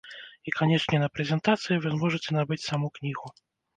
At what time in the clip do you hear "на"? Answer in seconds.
1.03-1.09